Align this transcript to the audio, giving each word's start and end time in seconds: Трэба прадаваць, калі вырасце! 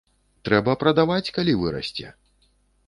Трэба 0.49 0.75
прадаваць, 0.83 1.31
калі 1.39 1.53
вырасце! 1.63 2.07